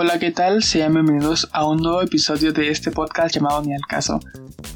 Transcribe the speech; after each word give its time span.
Hola, 0.00 0.20
¿qué 0.20 0.30
tal? 0.30 0.62
Sean 0.62 0.92
bienvenidos 0.92 1.48
a 1.50 1.66
un 1.66 1.78
nuevo 1.78 2.00
episodio 2.00 2.52
de 2.52 2.70
este 2.70 2.92
podcast 2.92 3.34
llamado 3.34 3.60
Ni 3.62 3.74
al 3.74 3.80
caso. 3.80 4.20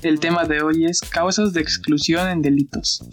El 0.02 0.18
tema 0.18 0.46
de 0.46 0.64
hoy 0.64 0.84
es 0.84 1.00
causas 1.00 1.52
de 1.52 1.60
exclusión 1.60 2.28
en 2.28 2.42
delitos. 2.42 3.04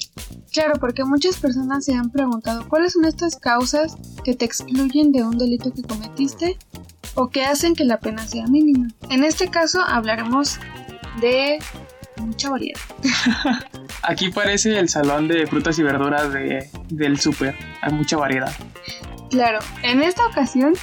Claro, 0.51 0.73
porque 0.79 1.03
muchas 1.03 1.37
personas 1.37 1.85
se 1.85 1.93
han 1.93 2.09
preguntado 2.09 2.67
cuáles 2.67 2.93
son 2.93 3.05
estas 3.05 3.35
causas 3.35 3.95
que 4.23 4.33
te 4.33 4.43
excluyen 4.43 5.11
de 5.11 5.21
un 5.21 5.37
delito 5.37 5.71
que 5.71 5.83
cometiste 5.83 6.57
o 7.13 7.29
que 7.29 7.45
hacen 7.45 7.75
que 7.75 7.85
la 7.85 7.99
pena 7.99 8.25
sea 8.25 8.47
mínima. 8.47 8.87
En 9.11 9.23
este 9.23 9.51
caso 9.51 9.79
hablaremos 9.79 10.57
de 11.21 11.59
mucha 12.17 12.49
variedad. 12.49 12.81
Aquí 14.01 14.31
parece 14.31 14.79
el 14.79 14.89
salón 14.89 15.27
de 15.27 15.45
frutas 15.45 15.77
y 15.77 15.83
verduras 15.83 16.33
de, 16.33 16.71
del 16.89 17.19
súper. 17.19 17.55
Hay 17.83 17.93
mucha 17.93 18.17
variedad. 18.17 18.51
Claro, 19.29 19.59
en 19.83 20.01
esta 20.01 20.25
ocasión 20.25 20.73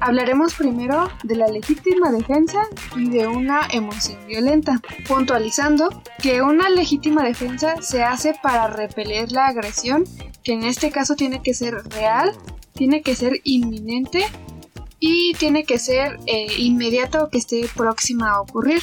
Hablaremos 0.00 0.54
primero 0.54 1.08
de 1.24 1.36
la 1.36 1.48
legítima 1.48 2.10
defensa 2.12 2.60
y 2.96 3.10
de 3.10 3.26
una 3.26 3.66
emoción 3.72 4.18
violenta, 4.26 4.80
puntualizando 5.06 6.02
que 6.22 6.40
una 6.42 6.70
legítima 6.70 7.24
defensa 7.24 7.82
se 7.82 8.04
hace 8.04 8.34
para 8.42 8.68
repeler 8.68 9.32
la 9.32 9.46
agresión, 9.46 10.04
que 10.44 10.52
en 10.52 10.64
este 10.64 10.90
caso 10.90 11.16
tiene 11.16 11.42
que 11.42 11.52
ser 11.52 11.74
real, 11.90 12.32
tiene 12.74 13.02
que 13.02 13.16
ser 13.16 13.40
inminente 13.42 14.24
y 15.00 15.34
tiene 15.34 15.64
que 15.64 15.78
ser 15.78 16.18
eh, 16.26 16.46
inmediato 16.58 17.28
que 17.28 17.38
esté 17.38 17.68
próxima 17.74 18.30
a 18.30 18.40
ocurrir. 18.40 18.82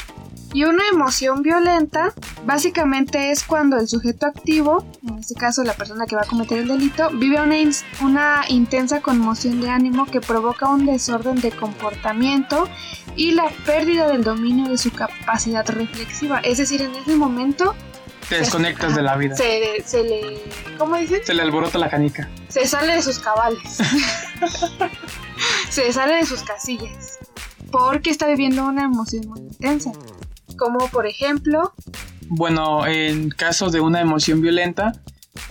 Y 0.55 0.63
una 0.63 0.87
emoción 0.87 1.41
violenta 1.41 2.13
básicamente 2.45 3.29
es 3.29 3.43
cuando 3.43 3.75
el 3.77 3.89
sujeto 3.89 4.25
activo, 4.25 4.87
en 5.05 5.19
este 5.19 5.33
caso 5.33 5.65
la 5.65 5.73
persona 5.73 6.05
que 6.05 6.15
va 6.15 6.21
a 6.21 6.25
cometer 6.25 6.59
el 6.59 6.69
delito, 6.69 7.09
vive 7.09 7.41
una, 7.41 7.57
una 8.01 8.45
intensa 8.47 9.01
conmoción 9.01 9.59
de 9.59 9.69
ánimo 9.69 10.05
que 10.05 10.21
provoca 10.21 10.69
un 10.69 10.85
desorden 10.85 11.41
de 11.41 11.51
comportamiento 11.51 12.69
y 13.17 13.31
la 13.31 13.49
pérdida 13.65 14.07
del 14.07 14.23
dominio 14.23 14.69
de 14.69 14.77
su 14.77 14.93
capacidad 14.93 15.67
reflexiva. 15.67 16.39
Es 16.39 16.59
decir, 16.59 16.81
en 16.83 16.95
ese 16.95 17.17
momento 17.17 17.75
te 18.29 18.37
desconectas 18.37 18.95
de 18.95 19.01
la 19.01 19.17
vida. 19.17 19.35
Se, 19.35 19.83
se, 19.85 20.03
le. 20.05 20.41
¿Cómo 20.77 20.95
dicen? 20.95 21.19
Se 21.25 21.33
le 21.33 21.41
alborota 21.41 21.77
la 21.77 21.89
canica. 21.89 22.29
Se 22.47 22.65
sale 22.65 22.95
de 22.95 23.01
sus 23.01 23.19
cabales. 23.19 23.59
se 25.69 25.91
sale 25.91 26.15
de 26.15 26.25
sus 26.25 26.43
casillas. 26.43 27.19
Porque 27.71 28.09
está 28.09 28.25
viviendo 28.27 28.65
una 28.65 28.85
emoción 28.85 29.27
muy 29.27 29.41
intensa 29.41 29.91
como 30.57 30.87
por 30.89 31.07
ejemplo... 31.07 31.73
Bueno, 32.27 32.87
en 32.87 33.29
caso 33.29 33.69
de 33.69 33.81
una 33.81 34.01
emoción 34.01 34.41
violenta, 34.41 34.93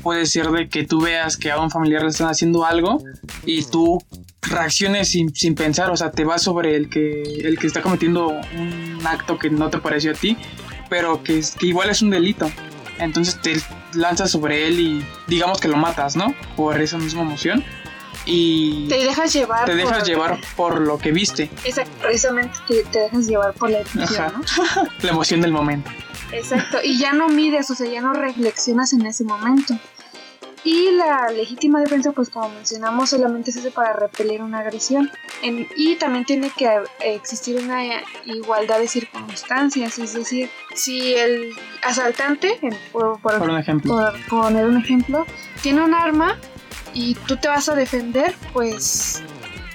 puede 0.03 0.27
ser 0.27 0.49
de 0.51 0.69
que 0.69 0.85
tú 0.85 1.01
veas 1.01 1.37
que 1.37 1.51
a 1.51 1.61
un 1.61 1.71
familiar 1.71 2.03
le 2.03 2.09
están 2.09 2.29
haciendo 2.29 2.65
algo 2.65 3.03
y 3.45 3.63
tú 3.65 4.03
reacciones 4.43 5.09
sin, 5.11 5.55
pensar, 5.55 5.91
o 5.91 5.97
sea, 5.97 6.11
te 6.11 6.25
vas 6.25 6.43
sobre 6.43 6.77
el 6.77 6.91
que, 6.91 7.23
el 7.23 7.59
que 7.59 7.67
está 7.67 7.81
cometiendo 7.81 8.29
un 8.29 8.99
acto 9.07 9.39
que 9.39 9.51
no 9.51 9.71
te 9.71 9.79
pareció 9.79 10.13
a 10.13 10.15
ti, 10.15 10.37
pero 10.91 11.23
que 11.23 11.41
igual 11.61 11.91
es 11.91 12.03
un 12.03 12.11
delito. 12.11 12.51
Entonces 12.99 13.41
te 13.41 13.57
lanzas 13.99 14.31
sobre 14.31 14.67
él 14.69 14.81
y 14.81 15.05
digamos 15.27 15.61
que 15.61 15.69
lo 15.69 15.77
matas, 15.77 16.17
¿no? 16.17 16.35
Por 16.57 16.81
esa 16.81 16.99
misma 16.99 17.23
emoción 17.23 17.65
y 18.27 18.89
te 18.89 18.97
dejas 19.05 19.33
llevar 19.33 19.65
te 19.65 19.75
dejas 19.75 19.99
por... 19.99 20.07
llevar 20.07 20.41
por 20.57 20.81
lo 20.81 20.99
que 20.99 21.13
viste 21.13 21.51
exacto 21.65 21.93
precisamente 22.01 22.55
te, 22.69 22.83
te 22.85 22.99
dejas 23.01 23.27
llevar 23.27 23.55
por 23.55 23.71
la 23.71 23.81
emoción 23.81 24.33
¿no? 24.33 24.43
la 25.03 25.11
emoción 25.11 25.41
del 25.41 25.53
momento 25.53 25.91
exacto 26.33 26.79
y 26.83 26.99
ya 26.99 27.13
no 27.13 27.29
mides 27.29 27.71
o 27.71 27.75
sea 27.75 27.87
ya 27.87 28.01
no 28.01 28.13
reflexionas 28.13 28.93
en 28.93 29.07
ese 29.07 29.25
momento 29.25 29.79
y 30.65 30.93
la 30.93 31.31
legítima 31.31 31.79
defensa, 31.79 32.13
pues 32.13 32.31
como 32.31 32.49
mencionamos, 32.49 33.11
solamente 33.11 33.53
se 33.53 33.59
hace 33.59 33.71
para 33.71 33.93
repeler 33.93 34.43
una 34.43 34.61
agresión. 34.61 35.11
y 35.77 35.97
también 35.97 36.25
tiene 36.25 36.51
que 36.57 36.67
existir 37.01 37.63
una 37.63 37.83
igualdad 38.25 38.79
de 38.79 38.89
circunstancias, 38.89 39.99
es 39.99 40.15
decir, 40.15 40.49
si 40.75 41.15
el 41.15 41.53
asaltante, 41.83 42.59
por, 42.93 43.21
por, 43.21 43.43
un 43.43 43.59
ejemplo. 43.59 43.95
por 43.95 44.27
poner 44.27 44.65
un 44.65 44.79
ejemplo, 44.79 45.27
tiene 45.63 45.83
un 45.83 45.93
arma, 45.93 46.39
y 46.95 47.15
tú 47.27 47.37
te 47.37 47.49
vas 47.49 47.69
a 47.69 47.75
defender, 47.75 48.35
pues 48.53 49.23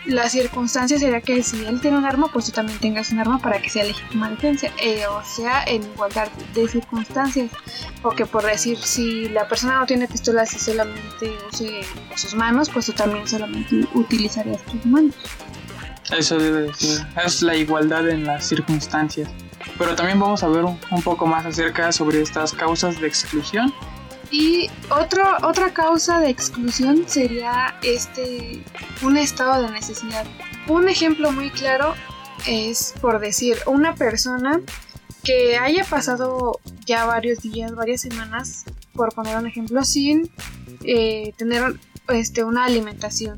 la 0.05 0.27
circunstancia 0.29 0.97
sería 0.97 1.21
que 1.21 1.43
si 1.43 1.63
él 1.65 1.79
tiene 1.81 1.97
un 1.97 2.05
arma, 2.05 2.31
pues 2.31 2.45
tú 2.45 2.51
también 2.51 2.79
tengas 2.79 3.11
un 3.11 3.19
arma 3.19 3.39
para 3.39 3.61
que 3.61 3.69
sea 3.69 3.83
legítima 3.83 4.29
defensa, 4.29 4.67
eh, 4.81 5.05
o 5.07 5.23
sea, 5.23 5.63
en 5.65 5.83
igualdad 5.83 6.29
de 6.53 6.67
circunstancias. 6.67 7.51
O 8.01 8.09
que 8.11 8.25
por 8.25 8.43
decir, 8.43 8.77
si 8.77 9.29
la 9.29 9.47
persona 9.47 9.79
no 9.79 9.85
tiene 9.85 10.07
pistolas 10.07 10.53
y 10.55 10.59
solamente 10.59 11.37
use 11.51 11.81
sus 12.15 12.33
manos, 12.33 12.69
pues 12.69 12.87
tú 12.87 12.93
también 12.93 13.27
solamente 13.27 13.87
utilizarías 13.93 14.63
tus 14.65 14.85
manos. 14.85 15.15
Eso 16.17 16.39
debe 16.39 16.73
ser, 16.73 17.05
es 17.23 17.41
la 17.43 17.55
igualdad 17.55 18.09
en 18.09 18.25
las 18.25 18.47
circunstancias. 18.47 19.29
Pero 19.77 19.95
también 19.95 20.19
vamos 20.19 20.41
a 20.41 20.47
ver 20.47 20.63
un 20.63 21.01
poco 21.03 21.27
más 21.27 21.45
acerca 21.45 21.91
sobre 21.91 22.21
estas 22.21 22.53
causas 22.53 22.99
de 22.99 23.07
exclusión 23.07 23.71
y 24.31 24.69
otro, 24.89 25.23
otra 25.43 25.73
causa 25.73 26.19
de 26.19 26.29
exclusión 26.29 27.05
sería 27.07 27.75
este 27.81 28.63
un 29.01 29.17
estado 29.17 29.61
de 29.61 29.71
necesidad. 29.71 30.25
Un 30.67 30.87
ejemplo 30.87 31.31
muy 31.31 31.49
claro 31.49 31.95
es 32.47 32.93
por 33.01 33.19
decir 33.19 33.57
una 33.65 33.95
persona 33.95 34.61
que 35.23 35.57
haya 35.57 35.83
pasado 35.83 36.59
ya 36.85 37.05
varios 37.05 37.39
días, 37.39 37.73
varias 37.75 38.01
semanas, 38.01 38.65
por 38.93 39.13
poner 39.13 39.37
un 39.37 39.47
ejemplo, 39.47 39.83
sin 39.83 40.31
eh, 40.83 41.33
tener 41.37 41.79
este, 42.07 42.43
una 42.43 42.65
alimentación. 42.65 43.37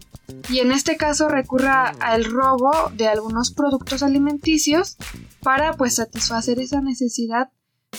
Y 0.50 0.60
en 0.60 0.72
este 0.72 0.96
caso 0.98 1.28
recurra 1.28 1.90
al 2.00 2.26
robo 2.26 2.72
de 2.94 3.08
algunos 3.08 3.52
productos 3.52 4.04
alimenticios 4.04 4.98
para 5.42 5.74
pues 5.74 5.96
satisfacer 5.96 6.60
esa 6.60 6.82
necesidad 6.82 7.50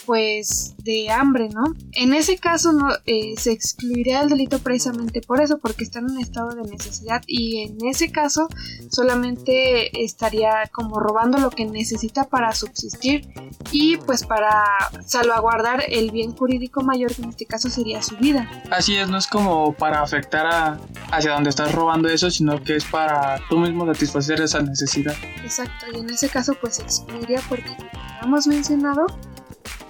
pues 0.07 0.75
de 0.79 1.11
hambre, 1.11 1.49
¿no? 1.49 1.75
En 1.93 2.15
ese 2.15 2.39
caso 2.39 2.73
no 2.73 2.89
eh, 3.07 3.35
se 3.37 3.53
excluiría 3.53 4.23
el 4.23 4.31
delito 4.31 4.59
precisamente 4.59 5.21
por 5.21 5.41
eso, 5.41 5.59
porque 5.59 5.85
está 5.85 6.01
en 6.01 6.11
un 6.11 6.19
estado 6.19 6.51
de 6.51 6.63
necesidad 6.63 7.23
y 7.27 7.63
en 7.63 7.77
ese 7.87 8.11
caso 8.11 8.49
solamente 8.91 10.03
estaría 10.03 10.69
como 10.73 10.99
robando 10.99 11.39
lo 11.39 11.51
que 11.51 11.67
necesita 11.67 12.25
para 12.25 12.53
subsistir 12.53 13.29
y 13.71 13.97
pues 13.99 14.25
para 14.25 14.65
salvaguardar 15.05 15.85
el 15.89 16.11
bien 16.11 16.33
jurídico 16.33 16.83
mayor 16.83 17.15
que 17.15 17.23
en 17.23 17.29
este 17.29 17.47
caso 17.47 17.71
sería 17.71 18.03
su 18.03 18.17
vida. 18.17 18.51
Así 18.71 18.97
es, 18.97 19.09
no 19.09 19.19
es 19.19 19.27
como 19.27 19.73
para 19.75 20.03
afectar 20.03 20.47
a, 20.47 20.81
hacia 21.11 21.33
donde 21.33 21.51
estás 21.51 21.73
robando 21.73 22.09
eso, 22.09 22.31
sino 22.31 22.63
que 22.63 22.77
es 22.77 22.85
para 22.85 23.39
tú 23.49 23.59
mismo 23.59 23.87
satisfacer 23.87 24.41
esa 24.41 24.61
necesidad. 24.63 25.15
Exacto, 25.45 25.87
y 25.95 26.01
en 26.01 26.11
ese 26.11 26.29
caso 26.29 26.55
pues 26.61 26.77
se 26.77 26.83
excluiría 26.83 27.41
porque 27.49 27.71
como 27.77 27.91
hemos 28.23 28.47
mencionado 28.47 29.07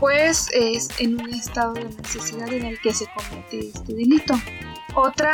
pues 0.03 0.49
es 0.53 0.89
en 0.99 1.21
un 1.21 1.33
estado 1.33 1.75
de 1.75 1.85
necesidad 1.85 2.53
en 2.53 2.65
el 2.65 2.81
que 2.81 2.93
se 2.93 3.07
comete 3.15 3.69
este 3.69 3.95
delito. 3.95 4.35
Otra, 4.97 5.33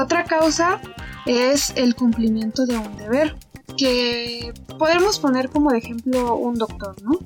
otra 0.00 0.22
causa 0.22 0.80
es 1.26 1.72
el 1.74 1.96
cumplimiento 1.96 2.64
de 2.64 2.78
un 2.78 2.96
deber, 2.96 3.36
que 3.76 4.54
podemos 4.78 5.18
poner 5.18 5.50
como 5.50 5.72
ejemplo 5.72 6.36
un 6.36 6.54
doctor, 6.58 6.94
¿no? 7.02 7.18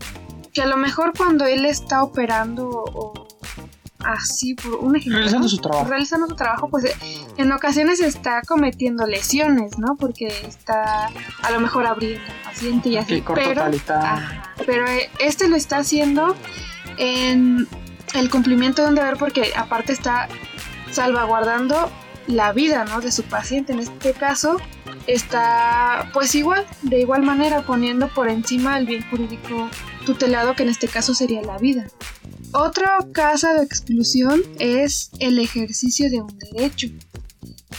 Que 0.55 0.63
a 0.63 0.67
lo 0.67 0.79
mejor 0.79 1.13
cuando 1.15 1.45
él 1.45 1.67
está 1.67 2.03
operando 2.03 2.71
o 2.71 3.26
así 4.07 4.55
por 4.55 4.77
un 4.77 4.97
ejemplo 4.97 5.19
realizando 5.19 5.49
su 5.49 5.59
trabajo. 5.59 5.89
Realizando 5.89 6.27
su 6.29 6.37
trabajo 6.37 6.69
pues 6.69 6.85
en 7.37 7.53
ocasiones 7.53 8.01
está 8.01 8.43
cometiendo 8.43 9.07
lesiones 9.07 9.79
no 9.79 9.97
porque 9.97 10.29
está 10.47 11.11
a 11.43 11.51
lo 11.51 11.61
mejor 11.61 11.87
abriendo 11.87 12.23
al 12.25 12.53
paciente 12.53 12.89
y 12.91 12.97
así 12.97 13.23
pero 13.35 13.65
pero 14.65 14.87
eh, 14.87 15.11
este 15.19 15.49
lo 15.49 15.57
está 15.57 15.79
haciendo 15.79 16.37
en 16.99 17.67
el 18.15 18.31
cumplimiento 18.31 18.83
de 18.83 18.89
un 18.89 18.95
deber 18.95 19.17
porque 19.17 19.53
aparte 19.57 19.93
está 19.93 20.29
salvaguardando 20.91 21.91
la 22.27 22.53
vida 22.53 22.85
¿no? 22.85 23.01
de 23.01 23.13
su 23.13 23.23
paciente. 23.25 23.73
En 23.73 23.81
este 23.81 24.13
caso 24.13 24.57
está 25.07 26.11
pues 26.13 26.35
igual 26.35 26.65
de 26.83 27.01
igual 27.01 27.23
manera 27.23 27.63
poniendo 27.63 28.09
por 28.09 28.29
encima 28.29 28.79
el 28.79 28.87
bien 28.87 29.05
jurídico 29.11 29.69
tutelado 30.05 30.55
que 30.55 30.63
en 30.63 30.69
este 30.69 30.89
caso 30.89 31.15
sería 31.15 31.43
la 31.43 31.59
vida 31.59 31.87
otra 32.57 32.99
casa 33.13 33.55
de 33.55 33.65
exclusión 33.65 34.43
es 34.59 35.11
el 35.19 35.39
ejercicio 35.39 36.11
de 36.11 36.21
un 36.23 36.39
derecho. 36.39 36.89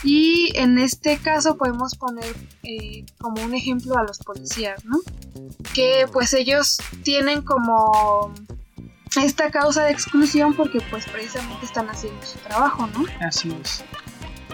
Y 0.04 0.52
en 0.56 0.78
este 0.78 1.18
caso 1.18 1.58
podemos 1.58 1.96
poner 1.96 2.36
eh, 2.64 3.06
como 3.18 3.44
un 3.44 3.56
ejemplo 3.56 3.98
a 3.98 4.04
los 4.04 4.20
policías, 4.20 4.86
¿no? 4.86 5.00
Que 5.74 6.06
pues 6.12 6.34
ellos 6.34 6.78
tienen 7.04 7.42
como 7.42 8.34
esta 9.20 9.50
causa 9.50 9.86
de 9.86 9.92
exclusión 9.92 10.54
porque 10.54 10.80
pues 10.92 11.06
precisamente 11.08 11.66
están 11.66 11.90
haciendo 11.90 12.22
su 12.24 12.38
trabajo, 12.40 12.88
¿no? 12.88 13.06
Así 13.22 13.52
es. 13.62 13.84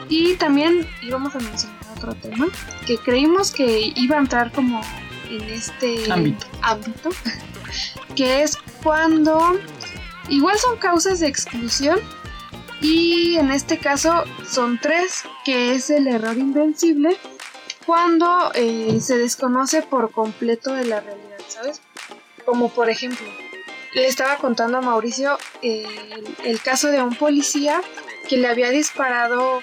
Y 0.10 0.36
también 0.36 0.88
íbamos 1.02 1.36
a 1.36 1.40
mencionar 1.40 1.80
otro 1.98 2.16
tema 2.16 2.48
que 2.86 2.98
creímos 2.98 3.52
que 3.52 3.92
iba 3.96 4.16
a 4.16 4.20
entrar 4.20 4.52
como 4.52 4.82
en 5.30 5.42
este 5.44 6.12
ámbito, 6.12 6.46
ámbito 6.62 7.10
que 8.16 8.44
es 8.44 8.58
cuando 8.84 9.58
Igual 10.30 10.58
son 10.58 10.78
causas 10.78 11.20
de 11.20 11.28
exclusión 11.28 12.00
y 12.82 13.38
en 13.38 13.52
este 13.52 13.78
caso 13.78 14.24
son 14.48 14.80
tres, 14.80 15.24
que 15.46 15.74
es 15.74 15.90
el 15.90 16.08
error 16.08 16.38
invencible, 16.38 17.18
cuando 17.86 18.52
eh, 18.56 19.00
se 19.02 19.18
desconoce 19.18 19.82
por 19.82 20.12
completo 20.12 20.74
de 20.74 20.86
la 20.86 21.02
realidad, 21.02 21.38
¿sabes? 21.48 21.82
Como 22.46 22.70
por 22.70 22.90
ejemplo, 22.90 23.26
le 23.94 24.08
estaba 24.08 24.38
contando 24.38 24.78
a 24.78 24.82
Mauricio 24.82 25.38
eh, 25.62 25.86
el, 26.44 26.62
caso 26.62 26.90
de 26.90 27.02
un 27.02 27.16
policía 27.16 27.82
que 28.28 28.38
le 28.38 28.48
había 28.48 28.70
disparado 28.70 29.62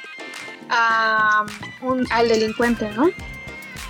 a 0.69 1.45
un, 1.83 2.07
al 2.11 2.29
delincuente, 2.29 2.91
¿no? 2.91 3.11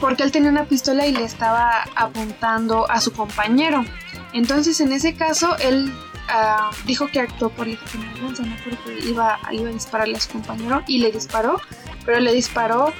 Porque 0.00 0.22
él 0.22 0.32
tenía 0.32 0.50
una 0.50 0.64
pistola 0.64 1.06
y 1.06 1.12
le 1.12 1.24
estaba 1.24 1.84
apuntando 1.94 2.90
a 2.90 3.00
su 3.00 3.12
compañero. 3.12 3.84
Entonces, 4.32 4.80
en 4.80 4.92
ese 4.92 5.14
caso, 5.14 5.56
él 5.58 5.92
ah, 6.30 6.70
dijo 6.86 7.08
que 7.08 7.20
actuó 7.20 7.50
por 7.50 7.66
legítima 7.66 8.04
¿no? 8.20 8.28
Porque 8.28 9.06
iba, 9.06 9.38
iba 9.52 9.68
a 9.68 9.72
dispararle 9.72 10.16
a 10.16 10.20
su 10.20 10.30
compañero 10.30 10.82
y 10.86 10.98
le 10.98 11.10
disparó, 11.10 11.60
pero 12.04 12.20
le 12.20 12.32
disparó 12.32 12.92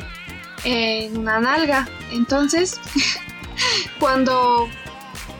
en 0.64 1.16
una 1.16 1.40
nalga. 1.40 1.88
Entonces, 2.10 2.80
cuando, 3.98 4.68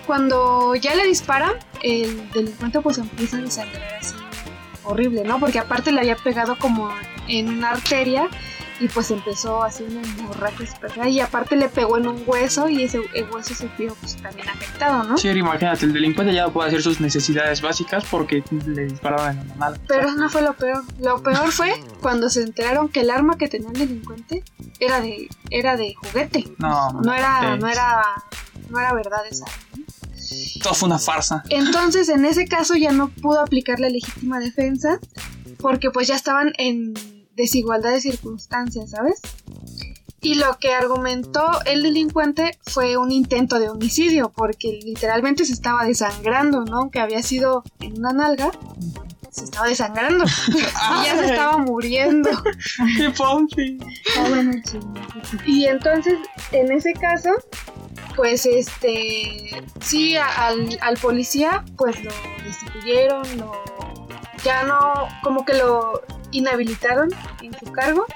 cuando 0.06 0.74
ya 0.74 0.94
le 0.94 1.06
disparan, 1.06 1.52
el 1.82 2.30
delincuente 2.30 2.80
pues 2.80 2.98
empieza 2.98 3.36
a 3.38 3.40
desangrar 3.40 3.94
así 3.94 4.14
horrible, 4.84 5.24
¿no? 5.24 5.38
Porque 5.38 5.58
aparte 5.58 5.92
le 5.92 6.00
había 6.00 6.16
pegado 6.16 6.56
como 6.58 6.90
en 7.28 7.48
una 7.48 7.70
arteria 7.70 8.28
y 8.80 8.88
pues 8.88 9.10
empezó 9.10 9.62
así 9.62 9.84
una 9.84 10.00
hemorragia 10.00 11.08
y 11.08 11.20
aparte 11.20 11.54
le 11.54 11.68
pegó 11.68 11.98
en 11.98 12.08
un 12.08 12.22
hueso 12.26 12.68
y 12.68 12.84
ese 12.84 13.00
hueso 13.30 13.54
se 13.54 13.68
vio 13.78 13.94
pues 13.96 14.16
también 14.16 14.48
afectado, 14.48 15.04
¿no? 15.04 15.18
Sí, 15.18 15.28
imagínate, 15.28 15.84
el 15.84 15.92
delincuente 15.92 16.32
ya 16.34 16.44
no 16.44 16.52
puede 16.52 16.68
hacer 16.68 16.82
sus 16.82 16.98
necesidades 17.00 17.60
básicas 17.60 18.04
porque 18.10 18.42
le 18.66 18.86
dispararon 18.86 19.38
en 19.38 19.48
la 19.48 19.54
mano. 19.56 19.76
Pero 19.86 20.12
no 20.12 20.30
fue 20.30 20.40
lo 20.40 20.54
peor. 20.54 20.82
Lo 20.98 21.22
peor 21.22 21.52
fue 21.52 21.74
cuando 22.00 22.30
se 22.30 22.42
enteraron 22.42 22.88
que 22.88 23.00
el 23.00 23.10
arma 23.10 23.36
que 23.36 23.48
tenía 23.48 23.68
el 23.68 23.78
delincuente 23.78 24.42
era 24.78 25.00
de 25.00 25.28
era 25.50 25.76
de 25.76 25.94
juguete. 25.94 26.44
No, 26.58 26.92
no 26.92 27.12
era 27.12 27.56
no 27.56 27.68
era 27.68 28.02
no 28.70 28.78
era 28.78 28.94
verdad 28.94 29.20
esa. 29.30 29.44
Todo 30.62 30.74
fue 30.74 30.88
una 30.88 30.98
farsa. 30.98 31.42
Entonces, 31.50 32.08
en 32.08 32.24
ese 32.24 32.46
caso 32.46 32.76
ya 32.76 32.92
no 32.92 33.08
pudo 33.08 33.40
aplicar 33.40 33.80
la 33.80 33.88
legítima 33.88 34.38
defensa 34.38 35.00
porque 35.58 35.90
pues 35.90 36.08
ya 36.08 36.14
estaban 36.14 36.52
en 36.56 36.94
desigualdad 37.40 37.92
de 37.92 38.00
circunstancias, 38.00 38.90
¿sabes? 38.90 39.20
Y 40.22 40.34
lo 40.34 40.58
que 40.58 40.74
argumentó 40.74 41.46
el 41.64 41.82
delincuente 41.82 42.58
fue 42.66 42.98
un 42.98 43.10
intento 43.10 43.58
de 43.58 43.70
homicidio, 43.70 44.30
porque 44.30 44.80
literalmente 44.84 45.46
se 45.46 45.54
estaba 45.54 45.84
desangrando, 45.84 46.64
¿no? 46.64 46.78
Aunque 46.78 47.00
había 47.00 47.22
sido 47.22 47.64
en 47.80 47.98
una 47.98 48.12
nalga, 48.12 48.50
se 49.30 49.44
estaba 49.44 49.66
desangrando. 49.66 50.24
y 50.48 51.04
ya 51.06 51.16
se 51.16 51.24
estaba 51.24 51.56
muriendo. 51.56 52.30
¡Qué 52.96 53.78
Y 55.46 55.64
entonces, 55.64 56.18
en 56.52 56.70
ese 56.70 56.92
caso, 56.92 57.30
pues 58.14 58.44
este, 58.44 59.64
sí, 59.80 60.16
al, 60.16 60.78
al 60.82 60.96
policía, 60.98 61.64
pues 61.78 62.02
lo 62.04 62.10
destituyeron, 62.44 63.22
lo, 63.38 63.52
ya 64.44 64.64
no, 64.64 65.08
como 65.22 65.46
que 65.46 65.54
lo 65.54 66.02
inhabilitaron 66.32 67.10
en 67.42 67.52
su 67.58 67.72
cargo. 67.72 68.06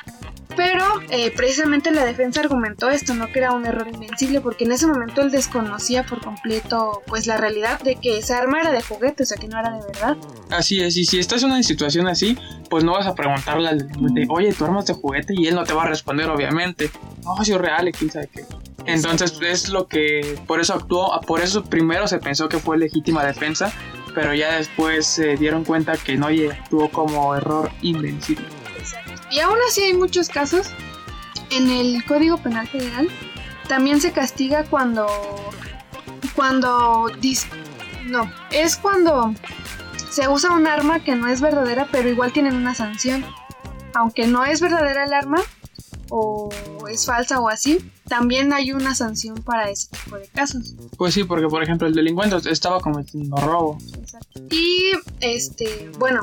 Pero 0.56 0.84
eh, 1.11 1.32
precisamente 1.34 1.90
la 1.90 2.05
defensa 2.05 2.40
argumentó 2.40 2.88
esto, 2.88 3.14
no 3.14 3.32
que 3.32 3.40
era 3.40 3.52
un 3.52 3.66
error 3.66 3.88
invencible, 3.93 4.40
porque 4.40 4.64
en 4.64 4.72
ese 4.72 4.87
momento 4.87 5.20
él 5.20 5.31
desconocía 5.31 6.05
por 6.05 6.20
completo 6.20 7.02
pues 7.06 7.26
la 7.26 7.37
realidad 7.37 7.81
de 7.81 7.96
que 7.96 8.19
esa 8.19 8.38
arma 8.38 8.61
era 8.61 8.70
de 8.70 8.81
juguete, 8.81 9.25
o 9.25 9.26
sea 9.26 9.37
que 9.37 9.49
no 9.49 9.58
era 9.58 9.70
de 9.72 9.84
verdad. 9.84 10.16
Así 10.50 10.81
es, 10.81 10.96
y 10.96 11.06
si 11.06 11.19
estás 11.19 11.43
en 11.43 11.50
una 11.50 11.62
situación 11.62 12.06
así, 12.06 12.38
pues 12.70 12.84
no 12.84 12.93
vas 12.93 13.06
a 13.06 13.14
preguntarle 13.14 13.69
al 13.69 13.88
oye, 14.28 14.52
tu 14.52 14.64
arma 14.64 14.81
es 14.81 14.87
de 14.87 14.94
juguete, 14.94 15.34
y 15.37 15.49
él 15.49 15.56
no 15.56 15.64
te 15.64 15.72
va 15.72 15.84
a 15.84 15.88
responder 15.88 16.31
obviamente. 16.31 16.90
No, 17.25 17.44
si 17.44 17.52
es 17.52 17.58
real, 17.58 17.90
quién 17.90 18.12
sabe 18.12 18.28
qué. 18.32 18.44
Entonces 18.87 19.38
es 19.43 19.70
lo 19.70 19.88
que, 19.88 20.38
por 20.46 20.60
eso 20.60 20.75
actuó, 20.75 21.20
por 21.26 21.40
eso 21.40 21.64
primero 21.64 22.06
se 22.06 22.19
pensó 22.19 22.49
que 22.49 22.58
fue 22.58 22.78
legítima 22.78 23.25
defensa, 23.25 23.72
pero 24.14 24.34
ya 24.34 24.56
después 24.56 25.06
se 25.06 25.37
dieron 25.37 25.64
cuenta 25.64 25.96
que 25.96 26.16
no 26.16 26.28
actuó 26.28 26.90
como 26.90 27.34
error 27.34 27.70
invencible. 27.82 28.46
Y 29.31 29.40
aún 29.40 29.58
así 29.69 29.82
hay 29.82 29.94
muchos 29.94 30.28
casos. 30.28 30.69
En 31.50 31.70
el 31.70 32.05
Código 32.05 32.38
Penal 32.38 32.69
Federal 32.69 33.08
también 33.69 34.00
se 34.00 34.12
castiga 34.12 34.64
cuando. 34.64 35.06
Cuando. 36.34 37.11
no, 38.06 38.32
es 38.50 38.76
cuando 38.76 39.34
se 40.11 40.28
usa 40.28 40.52
un 40.52 40.67
arma 40.67 41.00
que 41.00 41.17
no 41.17 41.28
es 41.28 41.40
verdadera, 41.40 41.88
pero 41.90 42.08
igual 42.08 42.32
tienen 42.32 42.55
una 42.55 42.75
sanción. 42.75 43.25
Aunque 43.94 44.26
no 44.26 44.44
es 44.44 44.60
verdadera 44.60 45.05
el 45.05 45.12
arma, 45.12 45.40
o 46.10 46.49
es 46.88 47.06
falsa 47.06 47.40
o 47.40 47.49
así, 47.49 47.90
también 48.14 48.52
hay 48.52 48.70
una 48.70 48.94
sanción 48.94 49.43
para 49.43 49.69
ese 49.70 49.88
tipo 49.88 50.16
de 50.16 50.28
casos. 50.28 50.76
Pues 50.96 51.14
sí, 51.14 51.25
porque 51.25 51.49
por 51.49 51.64
ejemplo 51.64 51.88
el 51.88 51.94
delincuente 51.94 52.37
estaba 52.49 52.78
cometiendo 52.78 53.37
robo. 53.38 53.76
Exacto. 53.99 54.40
Y 54.50 54.93
este, 55.19 55.90
bueno, 55.99 56.20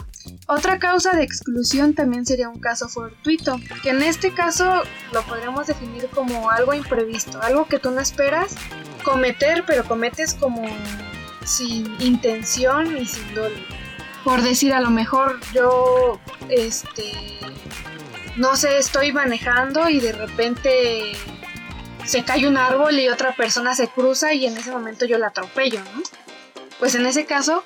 otra 0.47 0.79
causa 0.79 1.11
de 1.11 1.23
exclusión 1.23 1.93
también 1.93 2.25
sería 2.25 2.47
un 2.47 2.61
caso 2.61 2.88
fortuito, 2.88 3.59
que 3.83 3.89
en 3.89 4.03
este 4.03 4.33
caso 4.33 4.83
lo 5.11 5.21
podríamos 5.23 5.67
definir 5.67 6.07
como 6.15 6.49
algo 6.49 6.73
imprevisto, 6.73 7.41
algo 7.41 7.65
que 7.65 7.77
tú 7.77 7.91
no 7.91 7.99
esperas 7.99 8.55
cometer, 9.03 9.65
pero 9.67 9.83
cometes 9.83 10.33
como 10.35 10.65
sin 11.44 11.94
intención 11.99 12.97
y 12.97 13.05
sin 13.05 13.35
dolor. 13.35 13.51
Por 14.23 14.41
decir, 14.44 14.71
a 14.71 14.79
lo 14.79 14.91
mejor 14.91 15.41
yo 15.53 16.21
este 16.47 17.11
no 18.37 18.55
sé, 18.55 18.77
estoy 18.77 19.11
manejando 19.11 19.89
y 19.89 19.99
de 19.99 20.13
repente 20.13 21.11
se 22.06 22.24
cae 22.24 22.48
un 22.48 22.57
árbol 22.57 23.00
y 23.00 23.09
otra 23.09 23.36
persona 23.36 23.75
se 23.75 23.88
cruza 23.88 24.33
y 24.33 24.45
en 24.45 24.57
ese 24.57 24.71
momento 24.71 25.06
yo 25.06 25.18
la 25.18 25.27
atropello, 25.27 25.80
¿no? 25.80 26.01
Pues 26.80 26.95
en 26.95 27.06
ese 27.06 27.25
caso 27.25 27.63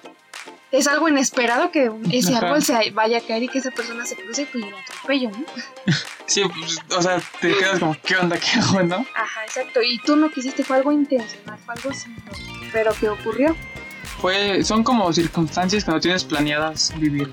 es 0.71 0.87
algo 0.87 1.07
inesperado 1.07 1.71
que 1.71 1.91
ese 2.11 2.35
árbol 2.35 2.61
se 2.63 2.91
vaya 2.91 3.19
a 3.19 3.21
caer 3.21 3.43
y 3.43 3.47
que 3.47 3.59
esa 3.59 3.71
persona 3.71 4.05
se 4.05 4.15
cruce 4.15 4.43
y 4.43 4.45
pues 4.45 4.63
yo 4.65 4.71
la 4.71 4.79
atropello, 4.79 5.29
¿no? 5.31 5.45
Sí, 6.27 6.41
pues, 6.57 6.79
o 6.97 7.01
sea, 7.03 7.21
te 7.39 7.55
quedas 7.55 7.79
como, 7.79 7.95
¿qué 8.03 8.17
onda, 8.17 8.39
qué 8.39 8.59
hago, 8.59 8.81
no? 8.81 9.05
Ajá, 9.15 9.45
exacto. 9.45 9.79
Y 9.83 9.99
tú 9.99 10.15
no 10.15 10.31
quisiste, 10.31 10.63
fue 10.63 10.77
algo 10.77 10.91
intencional, 10.91 11.59
fue 11.63 11.75
algo 11.75 11.93
simple, 11.93 12.31
pero 12.73 12.93
¿qué 12.99 13.09
ocurrió? 13.09 13.55
Fue, 14.19 14.63
son 14.63 14.83
como 14.83 15.13
circunstancias 15.13 15.83
que 15.83 15.91
no 15.91 15.99
tienes 15.99 16.23
planeadas 16.23 16.93
vivir. 16.97 17.29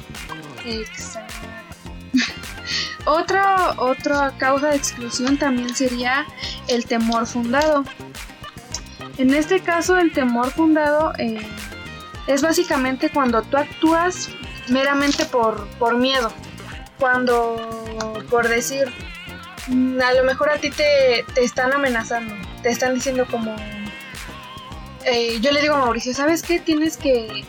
Exacto. 0.66 1.31
Otra, 3.04 3.74
otra 3.78 4.32
causa 4.38 4.68
de 4.68 4.76
exclusión 4.76 5.36
también 5.36 5.74
sería 5.74 6.24
el 6.68 6.86
temor 6.86 7.26
fundado. 7.26 7.84
En 9.18 9.34
este 9.34 9.60
caso, 9.60 9.98
el 9.98 10.12
temor 10.12 10.50
fundado 10.52 11.12
eh, 11.18 11.44
es 12.28 12.42
básicamente 12.42 13.10
cuando 13.10 13.42
tú 13.42 13.56
actúas 13.56 14.30
meramente 14.68 15.24
por, 15.24 15.66
por 15.78 15.96
miedo. 15.96 16.32
Cuando, 16.98 17.56
por 18.30 18.48
decir, 18.48 18.92
mm, 19.66 20.00
a 20.00 20.12
lo 20.14 20.22
mejor 20.22 20.50
a 20.50 20.58
ti 20.58 20.70
te, 20.70 21.24
están 21.42 21.72
amenazando, 21.72 22.34
te 22.62 22.70
están 22.70 22.94
diciendo 22.94 23.26
como... 23.28 23.54
Eh, 25.04 25.40
yo 25.40 25.50
le 25.50 25.60
digo 25.60 25.74
a 25.74 25.78
Mauricio, 25.78 26.14
¿sabes 26.14 26.44
qué? 26.44 26.60
Tienes 26.60 26.96
que, 26.96 27.44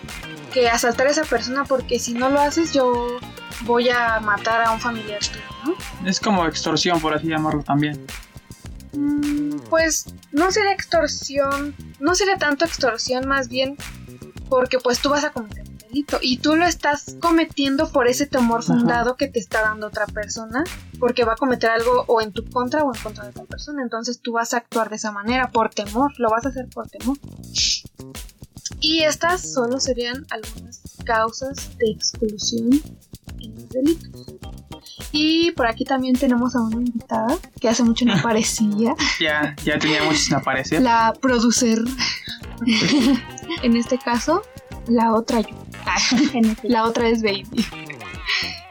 que 0.52 0.68
asaltar 0.70 1.06
a 1.06 1.12
esa 1.12 1.24
persona 1.24 1.66
porque 1.66 2.00
si 2.00 2.16
no 2.16 2.30
lo 2.30 2.42
haces 2.42 2.74
yo 2.74 3.20
voy 3.62 3.90
a 3.90 4.20
matar 4.20 4.64
a 4.64 4.72
un 4.72 4.80
familiar 4.80 5.20
tuyo, 5.20 5.53
¿no? 5.66 5.76
Es 6.08 6.20
como 6.20 6.46
extorsión, 6.46 7.00
por 7.00 7.14
así 7.14 7.28
llamarlo 7.28 7.64
también. 7.64 8.06
Mm, 8.94 9.60
pues 9.70 10.06
no 10.32 10.52
sería 10.52 10.72
extorsión, 10.72 11.76
no 12.00 12.16
sería 12.16 12.38
tanto 12.38 12.66
extorsión, 12.66 13.28
más 13.28 13.50
bien 13.50 13.76
porque 14.50 14.78
pues 14.78 15.00
tú 15.00 15.10
vas 15.10 15.24
a 15.24 15.32
cometer 15.32 15.68
un 15.68 15.78
delito 15.78 16.20
y 16.22 16.38
tú 16.38 16.56
lo 16.56 16.66
estás 16.66 17.16
cometiendo 17.20 17.92
por 17.92 18.08
ese 18.08 18.28
temor 18.28 18.62
fundado 18.62 19.16
que 19.18 19.28
te 19.28 19.40
está 19.40 19.62
dando 19.62 19.88
otra 19.88 20.06
persona, 20.06 20.64
porque 21.00 21.26
va 21.26 21.34
a 21.34 21.38
cometer 21.38 21.72
algo 21.72 22.06
o 22.08 22.22
en 22.22 22.34
tu 22.34 22.48
contra 22.50 22.84
o 22.84 22.94
en 22.94 23.02
contra 23.02 23.24
de 23.24 23.32
otra 23.32 23.46
persona, 23.46 23.82
entonces 23.82 24.20
tú 24.20 24.34
vas 24.34 24.54
a 24.54 24.58
actuar 24.58 24.90
de 24.90 24.98
esa 24.98 25.12
manera 25.12 25.50
por 25.50 25.72
temor, 25.72 26.12
lo 26.20 26.30
vas 26.30 26.46
a 26.46 26.50
hacer 26.50 26.68
por 26.70 26.88
temor. 26.88 27.18
Y 28.80 29.04
estas 29.04 29.54
solo 29.54 29.80
serían 29.80 30.26
algunas 30.30 30.82
causas 31.04 31.78
de 31.78 31.90
exclusión 31.92 32.70
delitos. 33.74 34.33
Y 35.14 35.52
por 35.52 35.68
aquí 35.68 35.86
también 35.86 36.16
tenemos 36.16 36.56
a 36.56 36.62
una 36.62 36.78
invitada 36.78 37.38
que 37.62 37.70
hace 37.70 37.84
mucho 37.84 38.04
no 38.04 38.14
aparecía. 38.20 38.96
ya, 39.20 39.56
ya 39.64 39.78
tenía 39.78 40.04
mucho 40.04 40.18
sin 40.18 40.36
aparecer. 40.36 40.82
La 40.82 41.14
producer. 41.22 41.80
en 43.64 43.78
este 43.78 43.98
caso, 44.00 44.42
la 44.88 45.14
otra 45.14 45.42
yo. 45.42 45.56
la 46.64 46.86
otra 46.86 47.08
es 47.08 47.22
Baby. 47.22 47.66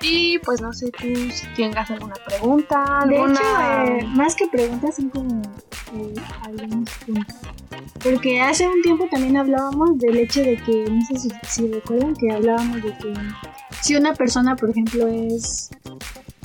Y 0.01 0.39
pues 0.41 0.61
no 0.61 0.73
sé 0.73 0.91
tú 0.91 1.07
si 1.31 1.47
tengas 1.55 1.89
alguna 1.91 2.15
pregunta. 2.27 3.03
Alguna... 3.03 3.85
De 3.85 3.99
hecho, 3.99 4.07
eh, 4.07 4.09
más 4.09 4.35
que 4.35 4.49
preguntas 4.49 4.97
son 4.97 5.11
como 5.11 5.43
eh, 5.95 6.15
algunos 6.43 6.91
puntos. 7.07 7.37
Porque 8.03 8.41
hace 8.41 8.69
un 8.69 8.83
tiempo 8.83 9.07
también 9.09 9.37
hablábamos 9.37 9.97
del 9.99 10.17
hecho 10.17 10.41
de 10.41 10.57
que, 10.57 10.87
no 10.91 11.01
sé 11.07 11.19
si, 11.19 11.31
si 11.47 11.73
recuerdan 11.73 12.17
que 12.17 12.33
hablábamos 12.33 12.83
de 12.83 12.97
que 12.99 13.15
si 13.81 13.95
una 13.95 14.13
persona, 14.15 14.57
por 14.57 14.71
ejemplo, 14.71 15.07
es 15.07 15.71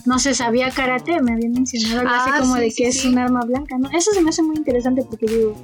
no 0.08 0.18
sé, 0.20 0.34
sabía 0.34 0.72
karate, 0.72 1.22
me 1.22 1.34
habían 1.34 1.52
mencionado 1.52 2.00
algo 2.02 2.12
así 2.14 2.30
Ah, 2.34 2.40
como 2.40 2.56
sí, 2.56 2.62
de 2.62 2.72
sí, 2.72 2.84
que 2.84 2.90
es 2.90 3.02
sí. 3.02 3.08
un 3.10 3.18
arma 3.20 3.42
blanca, 3.46 3.78
¿no? 3.78 3.90
Eso 3.92 4.12
se 4.12 4.22
me 4.22 4.30
hace 4.30 4.42
muy 4.42 4.56
interesante 4.56 5.04
porque 5.04 5.26
digo, 5.28 5.56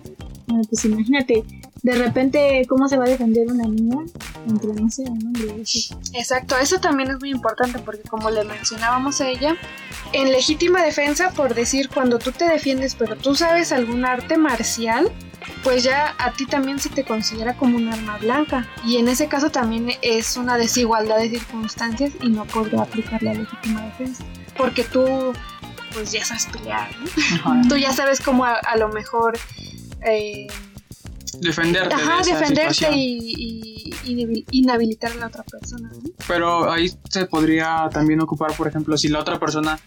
bueno, 0.48 0.64
pues 0.70 0.86
imagínate, 0.86 1.44
de 1.82 1.94
repente 1.96 2.66
cómo 2.68 2.88
se 2.88 2.98
va 2.98 3.06
a 3.06 3.10
defender 3.10 3.48
una 3.52 3.64
niña 3.64 3.98
entre, 4.48 4.74
no 4.74 4.90
sé, 4.90 5.04
un 5.04 5.26
hombre. 5.28 5.64
Exacto, 6.14 6.56
eso 6.58 6.80
también 6.80 7.10
es 7.12 7.20
muy 7.20 7.32
importante 7.32 7.80
porque 7.80 8.04
como 8.04 8.30
le 8.30 8.44
mencionábamos 8.44 9.20
a 9.22 9.30
ella, 9.30 9.56
en 10.12 10.32
legítima 10.32 10.84
defensa, 10.84 11.32
por 11.32 11.56
decir, 11.56 11.90
cuando 11.90 12.20
tú 12.20 12.32
te 12.32 12.46
defiendes 12.46 12.96
pero 12.96 13.16
tú 13.16 13.36
sabes 13.36 13.72
algún 13.72 14.06
arte 14.06 14.38
marcial, 14.38 15.12
pues 15.64 15.84
ya 15.84 16.16
a 16.18 16.32
ti 16.32 16.46
también 16.46 16.80
se 16.80 16.90
te 16.90 17.04
considera 17.04 17.56
como 17.56 17.78
un 17.78 17.88
arma 17.90 18.18
blanca. 18.18 18.68
Y 18.86 18.98
en 18.98 19.08
ese 19.08 19.28
caso 19.28 19.50
también 19.50 19.92
es 20.02 20.38
una 20.38 20.58
desigualdad 20.58 21.18
de 21.18 21.30
circunstancias 21.30 22.14
y 22.22 22.30
no 22.30 22.46
podría 22.46 22.82
aplicar 22.82 23.22
la 23.24 23.34
legítima 23.34 23.82
defensa. 23.86 24.24
Porque 24.58 24.84
tú, 24.84 25.34
pues 25.94 26.12
ya 26.12 26.24
sabes 26.26 26.46
pelear, 26.48 26.90
¿no? 27.00 27.10
Ajá. 27.36 27.62
Tú 27.70 27.78
ya 27.78 27.92
sabes 27.94 28.20
cómo 28.22 28.46
a, 28.46 28.56
a 28.56 28.78
lo 28.78 28.90
mejor... 28.90 29.38
eh, 30.02 30.48
Defenderte 31.40 31.96
Ajá, 31.96 32.18
de 32.18 32.22
esa 32.22 32.36
defenderte 32.40 32.74
situación. 32.76 33.00
y, 33.00 33.90
y 34.06 34.16
inhabil- 34.16 34.46
inhabilitar 34.52 35.12
a 35.14 35.16
la 35.16 35.28
otra 35.28 35.44
persona. 35.44 35.90
¿no? 35.92 36.10
Pero 36.28 36.72
ahí 36.72 36.94
se 37.10 37.26
podría 37.26 37.90
también 37.92 38.22
ocupar, 38.22 38.56
por 38.56 38.68
ejemplo, 38.68 38.96
si 38.98 39.08
la 39.10 39.20
otra 39.20 39.40
persona 39.40 39.80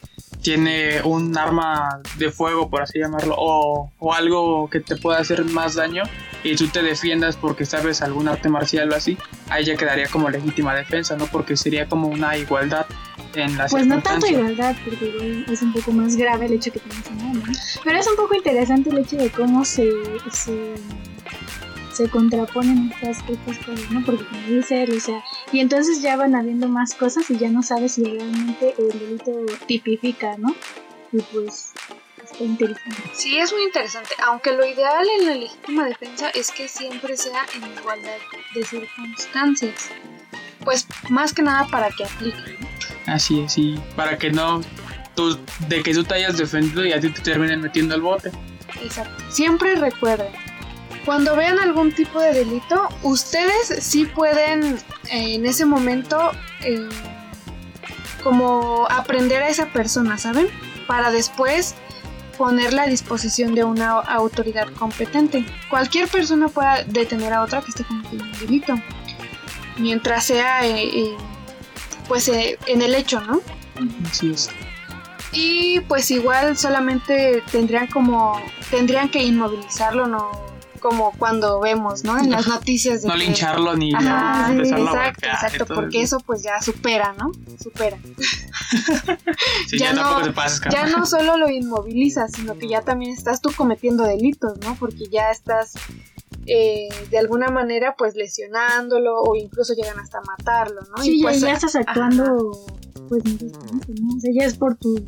tiene 0.47 1.03
un 1.03 1.37
arma 1.37 2.01
de 2.19 2.31
fuego, 2.31 2.71
por 2.71 2.81
así 2.81 3.01
llamarlo, 3.01 3.35
o, 3.37 3.91
o 3.99 4.15
algo 4.15 4.71
que 4.71 4.79
te 4.79 4.95
pueda 4.95 5.19
hacer 5.19 5.45
más 5.45 5.75
daño 5.75 6.05
y 6.45 6.55
tú 6.55 6.69
te 6.69 6.85
defiendas 6.85 7.37
porque 7.37 7.67
sabes 7.67 8.01
algún 8.01 8.29
arte 8.29 8.49
marcial 8.49 8.93
o 8.93 8.95
así, 8.95 9.19
ahí 9.51 9.65
ya 9.65 9.77
quedaría 9.77 10.07
como 10.07 10.31
legítima 10.31 10.73
defensa, 10.73 11.17
¿no? 11.17 11.27
Porque 11.27 11.57
sería 11.57 11.89
como 11.89 12.07
una 12.07 12.37
igualdad 12.37 12.87
en 13.35 13.59
las 13.59 13.73
Pues 13.73 13.89
no 13.89 14.01
tanto 14.01 14.29
igualdad, 14.29 14.77
porque 14.85 15.45
es 15.51 15.63
un 15.63 15.73
poco 15.73 15.91
más 15.91 16.15
grave 16.15 16.47
el 16.47 16.53
hecho 16.53 16.71
que 16.71 16.79
te 16.79 16.95
mencionaba, 16.95 17.33
¿no? 17.33 17.53
Pero 17.83 17.99
es 17.99 18.07
un 18.07 18.15
poco 18.15 18.37
interesante 18.37 18.91
el 18.91 18.99
hecho 18.99 19.17
de 19.17 19.31
cómo 19.31 19.65
se, 19.65 19.91
se, 20.31 20.75
se 21.97 22.11
contraponen 22.11 22.93
estas, 22.93 23.19
estas 23.29 23.59
cosas, 23.59 23.91
¿no? 23.91 24.05
Porque 24.05 24.25
como 24.27 24.47
dice 24.49 24.83
él, 24.83 24.97
o 24.97 25.01
sea, 25.01 25.25
y 25.51 25.61
entonces 25.61 26.03
ya 26.03 26.17
van 26.17 26.35
habiendo 26.35 26.69
más 26.69 26.95
cosas 26.95 27.31
y 27.31 27.39
ya 27.39 27.49
no 27.49 27.63
sabes 27.63 27.93
si 27.93 28.05
realmente 28.05 28.75
el 28.79 28.89
delito 28.99 29.33
tipifica, 29.67 30.37
¿no? 30.37 30.55
Y 31.13 31.23
pues 31.23 31.73
está 32.23 32.45
interesante. 32.45 33.03
Sí, 33.15 33.39
es 33.39 33.53
muy 33.53 33.63
interesante, 33.63 34.11
aunque 34.25 34.53
lo 34.53 34.67
ideal 34.67 35.07
en 35.21 35.27
la 35.27 35.35
legítima 35.35 35.87
defensa 35.87 36.29
es 36.31 36.51
que 36.51 36.69
siempre 36.69 37.17
sea 37.17 37.47
en 37.55 37.73
igualdad 37.79 38.19
de 38.55 38.65
circunstancias. 38.65 39.91
Pues 40.65 40.87
más 41.09 41.33
que 41.33 41.43
nada 41.43 41.67
para 41.69 41.89
que 41.91 42.05
aplique. 42.05 42.59
¿no? 42.61 43.15
Así 43.15 43.41
es, 43.41 43.57
y 43.57 43.81
para 43.95 44.19
que 44.19 44.31
no, 44.31 44.61
tú, 45.15 45.39
de 45.69 45.83
que 45.83 45.95
tú 45.95 46.05
te 46.05 46.15
hayas 46.15 46.37
defendido 46.37 46.85
y 46.85 46.93
a 46.93 47.01
ti 47.01 47.09
te 47.09 47.23
terminen 47.23 47.61
metiendo 47.61 47.95
al 47.95 48.03
bote. 48.03 48.33
Exacto. 48.83 49.25
Siempre 49.31 49.77
recuerden, 49.77 50.33
cuando 51.07 51.35
vean 51.37 51.59
algún 51.59 51.93
tipo 51.93 52.21
de 52.21 52.35
delito, 52.35 52.89
ustedes 53.03 53.75
sí 53.81 54.05
pueden 54.05 54.77
eh, 55.11 55.37
en 55.37 55.47
ese 55.47 55.65
momento 55.65 56.33
eh, 56.63 56.89
como 58.23 58.87
aprender 58.91 59.43
a 59.43 59.49
esa 59.49 59.67
persona, 59.67 60.19
¿saben? 60.19 60.49
Para 60.87 61.11
después 61.11 61.77
ponerla 62.37 62.83
a 62.83 62.87
disposición 62.87 63.55
de 63.55 63.65
una 63.65 63.91
autoridad 64.01 64.69
competente. 64.73 65.45
Cualquier 65.71 66.09
persona 66.09 66.49
pueda 66.49 66.85
detener 66.85 67.33
a 67.33 67.43
otra 67.43 67.63
que 67.63 67.71
esté 67.71 67.85
cometiendo 67.85 68.25
un 68.25 68.33
delito, 68.33 68.75
mientras 69.79 70.25
sea 70.25 70.67
eh, 70.67 70.85
eh, 70.85 71.17
pues 72.09 72.29
eh, 72.29 72.59
en 72.67 72.83
el 72.83 72.95
hecho, 72.95 73.21
¿no? 73.21 73.41
Así 74.11 74.33
es. 74.33 74.51
Y 75.33 75.81
pues 75.81 76.11
igual 76.11 76.57
solamente 76.57 77.43
tendrían 77.51 77.87
como 77.89 78.41
tendrían 78.71 79.09
que 79.09 79.23
inmovilizarlo, 79.23 80.07
no 80.07 80.46
como 80.79 81.13
cuando 81.19 81.61
vemos, 81.61 82.05
¿no? 82.05 82.19
En 82.19 82.31
las 82.31 82.47
noticias 82.47 83.03
de 83.03 83.09
No 83.09 83.15
que- 83.15 83.21
lincharlo 83.21 83.77
ni 83.77 83.95
Ajá, 83.95 84.49
sí, 84.53 84.73
a 84.73 84.79
exacto, 84.79 85.27
exacto, 85.27 85.47
entonces, 85.63 85.67
porque 85.77 86.03
eso 86.03 86.19
pues 86.21 86.43
ya 86.43 86.61
supera, 86.63 87.15
¿no? 87.19 87.33
Supera. 87.63 87.99
sí, 89.69 89.79
ya 89.79 89.93
ya, 89.93 89.93
no- 89.95 90.33
Ya 90.71 90.87
no 90.87 91.07
solo 91.07 91.37
lo 91.37 91.49
inmovilizas, 91.51 92.33
sino 92.33 92.57
que 92.59 92.69
ya 92.69 92.83
también 92.83 93.13
estás 93.13 93.41
tú 93.41 93.51
cometiendo 93.57 94.05
delitos, 94.05 94.59
¿no? 94.61 94.75
Porque 94.77 95.07
ya 95.11 95.31
estás 95.31 95.75
eh, 96.47 96.89
de 97.11 97.19
alguna 97.19 97.49
manera 97.49 97.97
pues 97.99 98.15
lesionándolo 98.15 99.21
o 99.21 99.35
incluso 99.35 99.75
llegan 99.75 99.99
hasta 99.99 100.21
matarlo, 100.21 100.81
¿no? 100.97 101.03
Sí, 101.03 101.15
y 101.15 101.19
ya, 101.21 101.29
pues 101.29 101.41
ya 101.41 101.53
estás 101.53 101.75
actuando, 101.77 102.53
pues, 103.09 103.23
injustamente, 103.27 103.93
¿no? 104.01 104.17
O 104.17 104.21
sea, 104.21 104.31
ya 104.33 104.45
es 104.47 104.57
por 104.57 104.77
tu, 104.77 105.05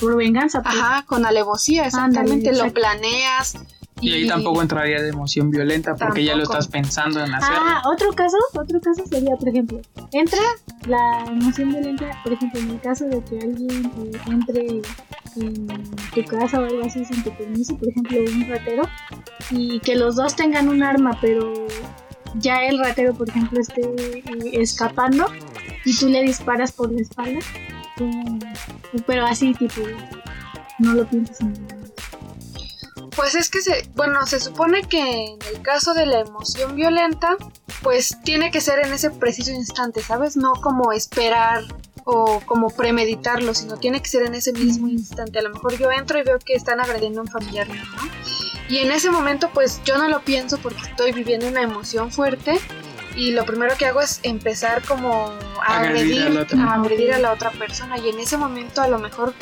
por 0.00 0.16
venganza, 0.16 0.62
pues. 0.62 0.74
Ajá, 0.74 1.04
con 1.06 1.24
alevosía, 1.24 1.86
exactamente, 1.86 2.48
Ándale, 2.48 2.66
lo 2.68 2.74
planeas. 2.74 3.54
Y 4.00 4.12
ahí 4.12 4.26
tampoco 4.26 4.62
entraría 4.62 5.02
de 5.02 5.10
emoción 5.10 5.50
violenta 5.50 5.94
porque 5.94 6.24
ya 6.24 6.36
lo 6.36 6.42
estás 6.42 6.68
pensando 6.68 7.22
en 7.22 7.34
hacerlo. 7.34 7.58
Ah, 7.60 7.82
otro 7.92 8.12
caso, 8.12 8.36
otro 8.54 8.80
caso 8.80 9.04
sería, 9.06 9.36
por 9.36 9.48
ejemplo, 9.48 9.80
entra 10.12 10.40
la 10.86 11.24
emoción 11.26 11.70
violenta, 11.70 12.06
por 12.22 12.32
ejemplo, 12.32 12.60
en 12.60 12.70
el 12.70 12.80
caso 12.80 13.04
de 13.06 13.22
que 13.24 13.38
alguien 13.38 13.92
eh, 13.98 14.18
entre 14.28 14.82
en 15.36 15.66
tu 16.14 16.24
casa 16.24 16.60
o 16.60 16.64
algo 16.64 16.84
así 16.84 17.04
sin 17.04 17.22
tu 17.22 17.30
permiso, 17.36 17.76
por 17.76 17.88
ejemplo, 17.88 18.18
un 18.20 18.48
ratero, 18.48 18.82
y 19.50 19.80
que 19.80 19.96
los 19.96 20.16
dos 20.16 20.34
tengan 20.34 20.68
un 20.68 20.82
arma, 20.82 21.16
pero 21.20 21.52
ya 22.36 22.64
el 22.64 22.78
ratero, 22.78 23.14
por 23.14 23.28
ejemplo, 23.28 23.60
esté 23.60 23.82
eh, 23.82 24.22
escapando 24.52 25.26
y 25.84 25.96
tú 25.96 26.08
le 26.08 26.22
disparas 26.22 26.72
por 26.72 26.90
la 26.92 27.00
espalda, 27.00 27.40
pero 29.06 29.26
así 29.26 29.54
tipo, 29.54 29.82
no 30.78 30.94
lo 30.94 31.06
piensas 31.06 31.40
en 31.40 31.52
nada. 31.52 31.79
Pues 33.20 33.34
es 33.34 33.50
que 33.50 33.60
se, 33.60 33.86
bueno, 33.96 34.26
se 34.26 34.40
supone 34.40 34.80
que 34.84 34.98
en 34.98 35.38
el 35.54 35.60
caso 35.60 35.92
de 35.92 36.06
la 36.06 36.20
emoción 36.20 36.74
violenta, 36.74 37.36
pues 37.82 38.16
tiene 38.24 38.50
que 38.50 38.62
ser 38.62 38.78
en 38.78 38.94
ese 38.94 39.10
preciso 39.10 39.50
instante, 39.50 40.00
¿sabes? 40.00 40.38
No 40.38 40.54
como 40.54 40.90
esperar 40.92 41.62
o 42.04 42.40
como 42.46 42.70
premeditarlo, 42.70 43.52
sino 43.52 43.76
tiene 43.76 44.00
que 44.00 44.08
ser 44.08 44.22
en 44.22 44.34
ese 44.34 44.54
mismo 44.54 44.88
instante. 44.88 45.38
A 45.38 45.42
lo 45.42 45.50
mejor 45.50 45.76
yo 45.76 45.92
entro 45.92 46.18
y 46.18 46.22
veo 46.22 46.38
que 46.38 46.54
están 46.54 46.80
agrediendo 46.80 47.20
a 47.20 47.24
un 47.24 47.28
familiar 47.28 47.68
mío, 47.68 47.82
¿no? 47.94 48.08
Y 48.70 48.78
en 48.78 48.90
ese 48.90 49.10
momento, 49.10 49.50
pues 49.52 49.82
yo 49.84 49.98
no 49.98 50.08
lo 50.08 50.22
pienso 50.22 50.56
porque 50.56 50.80
estoy 50.80 51.12
viviendo 51.12 51.46
una 51.46 51.60
emoción 51.60 52.10
fuerte 52.10 52.58
y 53.16 53.32
lo 53.32 53.44
primero 53.44 53.76
que 53.76 53.84
hago 53.84 54.00
es 54.00 54.20
empezar 54.22 54.82
como 54.82 55.26
a 55.66 55.80
Agredir 55.80 56.22
agredir, 56.22 56.26
a 56.26 56.30
la 56.30 56.40
otra. 56.40 56.64
a 56.64 56.74
agredir 56.74 57.12
a 57.12 57.18
la 57.18 57.32
otra 57.32 57.50
persona 57.50 57.98
y 57.98 58.08
en 58.08 58.18
ese 58.18 58.38
momento 58.38 58.80
a 58.80 58.88
lo 58.88 58.98
mejor 58.98 59.34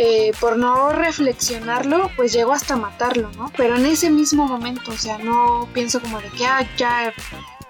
eh, 0.00 0.30
por 0.40 0.56
no 0.56 0.90
reflexionarlo, 0.92 2.10
pues 2.16 2.32
llego 2.32 2.52
hasta 2.52 2.76
matarlo, 2.76 3.32
¿no? 3.32 3.50
Pero 3.56 3.76
en 3.76 3.84
ese 3.86 4.10
mismo 4.10 4.46
momento, 4.46 4.92
o 4.92 4.96
sea, 4.96 5.18
no 5.18 5.68
pienso 5.74 6.00
como 6.00 6.20
de 6.20 6.28
que, 6.28 6.46
ah, 6.46 6.64
ya, 6.76 7.12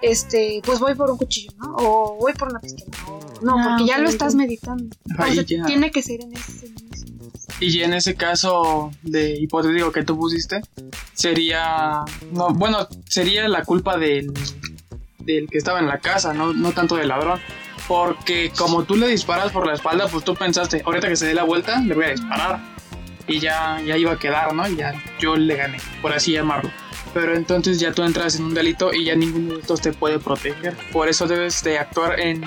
este, 0.01 0.61
pues 0.63 0.79
voy 0.79 0.93
por 0.93 1.09
un 1.09 1.17
cuchillo, 1.17 1.51
¿no? 1.57 1.75
O 1.77 2.17
voy 2.21 2.33
por 2.33 2.49
una 2.49 2.59
pistola, 2.59 2.91
o- 3.07 3.19
no, 3.41 3.57
Ah, 3.59 3.65
porque 3.69 3.85
ya 3.87 3.97
lo 3.97 4.09
estás 4.09 4.35
meditando. 4.35 4.95
O 5.19 5.25
sea, 5.33 5.43
ya. 5.43 5.65
tiene 5.65 5.89
que 5.91 6.03
ser 6.03 6.21
en 6.21 6.33
ese 6.33 6.67
mismo. 6.69 6.79
Y 7.61 7.81
en 7.81 7.93
ese 7.93 8.13
caso 8.15 8.91
de 9.01 9.35
hipotético 9.37 9.91
que 9.91 10.03
tú 10.03 10.15
pusiste, 10.17 10.61
sería. 11.13 12.03
No, 12.31 12.53
bueno, 12.53 12.87
sería 13.07 13.47
la 13.49 13.63
culpa 13.65 13.97
del, 13.97 14.31
del 15.19 15.47
que 15.49 15.57
estaba 15.57 15.79
en 15.79 15.87
la 15.87 15.97
casa, 15.97 16.33
no, 16.33 16.53
no 16.53 16.71
tanto 16.71 16.95
del 16.95 17.07
ladrón. 17.09 17.39
Porque 17.89 18.51
como 18.55 18.83
tú 18.83 18.95
le 18.95 19.07
disparas 19.07 19.51
por 19.51 19.65
la 19.65 19.73
espalda, 19.73 20.07
pues 20.07 20.23
tú 20.23 20.35
pensaste, 20.35 20.83
ahorita 20.85 21.07
que 21.07 21.15
se 21.15 21.25
dé 21.25 21.33
la 21.33 21.41
vuelta, 21.41 21.79
le 21.79 21.95
voy 21.95 22.05
a 22.05 22.09
disparar. 22.11 22.59
Y 23.27 23.39
ya, 23.39 23.81
ya 23.83 23.97
iba 23.97 24.11
a 24.11 24.19
quedar, 24.19 24.53
¿no? 24.53 24.67
Y 24.69 24.75
ya 24.75 24.93
yo 25.19 25.35
le 25.35 25.55
gané, 25.55 25.79
por 25.99 26.13
así 26.13 26.33
llamarlo. 26.33 26.69
Pero 27.15 27.33
entonces 27.33 27.79
ya 27.79 27.91
tú 27.91 28.03
entras 28.03 28.35
en 28.35 28.45
un 28.45 28.53
delito 28.53 28.93
y 28.93 29.05
ya 29.05 29.15
ninguno 29.15 29.55
de 29.55 29.61
estos 29.61 29.81
te 29.81 29.91
puede 29.91 30.19
proteger. 30.19 30.77
Por 30.91 31.09
eso 31.09 31.25
debes 31.25 31.63
de 31.63 31.79
actuar 31.79 32.19
en, 32.19 32.43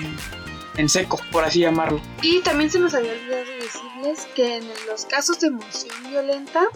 en 0.77 0.87
seco, 0.87 1.19
por 1.29 1.43
así 1.43 1.59
llamarlo. 1.59 1.99
Y 2.21 2.39
también 2.39 2.71
se 2.71 2.79
nos 2.79 2.93
había 2.93 3.11
olvidado 3.11 3.43
decirles 3.59 4.27
que 4.35 4.57
en 4.59 4.63
los 4.87 5.05
casos 5.05 5.41
de 5.41 5.47
emoción 5.47 5.93
violenta 6.09 6.67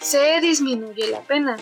se 0.00 0.40
disminuye 0.40 1.12
la 1.12 1.20
pena. 1.20 1.56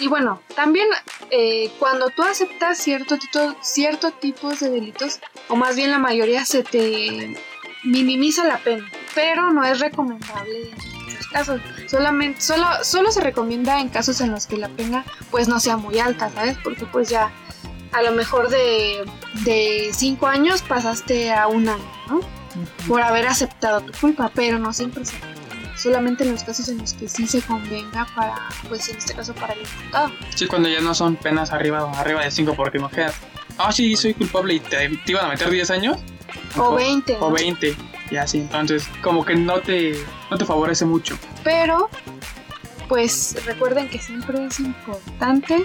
Y 0.00 0.08
bueno, 0.08 0.40
también 0.56 0.88
eh, 1.30 1.70
cuando 1.78 2.08
tú 2.10 2.22
aceptas 2.22 2.78
cierto, 2.78 3.16
tito- 3.16 3.56
cierto 3.62 4.10
tipos 4.12 4.60
de 4.60 4.70
delitos, 4.70 5.20
o 5.48 5.56
más 5.56 5.76
bien 5.76 5.90
la 5.90 5.98
mayoría 5.98 6.44
se 6.44 6.62
te 6.62 7.36
minimiza 7.84 8.44
la 8.46 8.58
pena, 8.58 8.90
pero 9.14 9.50
no 9.52 9.62
es 9.64 9.78
recomendable 9.80 10.70
en 10.70 11.08
esos 11.08 11.26
casos. 11.28 11.60
Solamente, 11.86 12.40
solo, 12.40 12.66
solo 12.82 13.12
se 13.12 13.20
recomienda 13.20 13.80
en 13.80 13.88
casos 13.88 14.20
en 14.20 14.30
los 14.32 14.46
que 14.46 14.56
la 14.56 14.68
pena 14.68 15.04
pues 15.30 15.48
no 15.48 15.60
sea 15.60 15.76
muy 15.76 15.98
alta, 15.98 16.30
¿sabes? 16.30 16.56
Porque 16.64 16.86
pues 16.86 17.08
ya 17.10 17.30
a 17.92 18.02
lo 18.02 18.12
mejor 18.12 18.48
de, 18.48 19.04
de 19.44 19.90
cinco 19.94 20.26
años 20.26 20.62
pasaste 20.62 21.32
a 21.32 21.46
un 21.46 21.68
año, 21.68 21.84
¿no? 22.08 22.20
por 22.86 23.02
haber 23.02 23.26
aceptado 23.26 23.80
tu 23.80 23.92
culpa, 24.00 24.30
pero 24.32 24.58
no 24.60 24.72
siempre 24.72 25.04
se 25.04 25.16
solamente 25.76 26.24
en 26.24 26.32
los 26.32 26.44
casos 26.44 26.68
en 26.68 26.78
los 26.78 26.94
que 26.94 27.08
sí 27.08 27.26
se 27.26 27.40
convenga 27.42 28.06
para, 28.14 28.36
pues 28.68 28.88
en 28.88 28.96
este 28.96 29.14
caso 29.14 29.34
para 29.34 29.54
el 29.54 29.60
imputado. 29.60 30.12
Sí, 30.34 30.46
cuando 30.46 30.68
ya 30.68 30.80
no 30.80 30.94
son 30.94 31.16
penas 31.16 31.52
arriba, 31.52 31.90
arriba 31.98 32.22
de 32.22 32.30
5, 32.30 32.54
porque 32.54 32.78
imagínate, 32.78 33.14
ah, 33.58 33.72
sí, 33.72 33.96
soy 33.96 34.14
culpable 34.14 34.54
y 34.54 34.60
te, 34.60 34.88
te 34.88 35.12
iban 35.12 35.26
a 35.26 35.28
meter 35.28 35.50
10 35.50 35.70
años. 35.70 35.98
O 36.56 36.74
20. 36.74 37.16
O 37.16 37.30
¿no? 37.30 37.32
20. 37.32 37.76
y 38.10 38.16
así. 38.16 38.38
Entonces, 38.38 38.88
como 39.02 39.24
que 39.24 39.34
no 39.34 39.60
te, 39.60 39.94
no 40.30 40.38
te 40.38 40.44
favorece 40.44 40.84
mucho. 40.84 41.18
Pero, 41.42 41.88
pues 42.88 43.36
recuerden 43.44 43.88
que 43.88 43.98
siempre 43.98 44.44
es 44.46 44.60
importante 44.60 45.62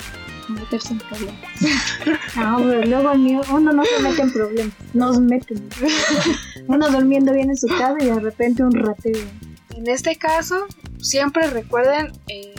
meterse 0.50 0.94
en 0.94 1.00
problemas. 1.00 1.39
No, 2.36 2.58
pero 2.58 2.86
luego 2.86 3.12
uno 3.51 3.74
no 3.74 3.84
se 3.84 4.01
mete 4.01 4.22
en 4.22 4.34
problemas, 4.34 4.74
nos 4.94 5.20
meten. 5.20 5.68
Uno 6.68 6.89
durmiendo 6.89 7.34
bien 7.34 7.50
en 7.50 7.58
su 7.58 7.68
casa 7.68 7.96
y 8.00 8.06
de 8.06 8.20
repente 8.20 8.63
un 8.63 8.72
rateo. 8.72 9.25
En 9.80 9.88
este 9.88 10.18
caso, 10.18 10.66
siempre 10.98 11.50
recuerden 11.50 12.12
eh, 12.28 12.54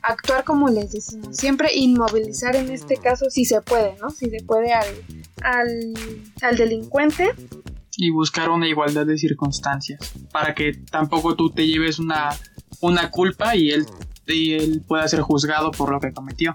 actuar 0.00 0.44
como 0.44 0.70
les 0.70 0.90
decimos. 0.90 1.36
Siempre 1.36 1.74
inmovilizar 1.74 2.56
en 2.56 2.70
este 2.70 2.96
caso 2.96 3.28
si 3.28 3.44
se 3.44 3.60
puede, 3.60 3.96
¿no? 4.00 4.08
Si 4.08 4.30
se 4.30 4.42
puede 4.42 4.72
al, 4.72 4.86
al, 5.42 5.92
al 6.40 6.56
delincuente. 6.56 7.34
Y 7.98 8.08
buscar 8.08 8.48
una 8.48 8.66
igualdad 8.66 9.04
de 9.04 9.18
circunstancias. 9.18 10.14
Para 10.32 10.54
que 10.54 10.72
tampoco 10.72 11.36
tú 11.36 11.50
te 11.50 11.66
lleves 11.66 11.98
una, 11.98 12.30
una 12.80 13.10
culpa 13.10 13.54
y 13.54 13.68
él, 13.68 13.84
y 14.26 14.54
él 14.54 14.82
pueda 14.88 15.06
ser 15.08 15.20
juzgado 15.20 15.70
por 15.70 15.92
lo 15.92 16.00
que 16.00 16.14
cometió. 16.14 16.54